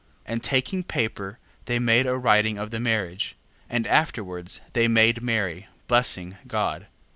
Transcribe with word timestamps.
And 0.25 0.41
taking 0.41 0.81
paper 0.83 1.37
they 1.65 1.77
made 1.77 2.07
a 2.07 2.17
writing 2.17 2.57
of 2.57 2.71
the 2.71 2.79
marriage. 2.79 3.35
7:17. 3.65 3.65
And 3.69 3.85
afterwards 3.85 4.61
they 4.73 4.87
made 4.87 5.21
merry, 5.21 5.67
blessing 5.87 6.37
God. 6.47 6.85
7:18. 6.85 6.87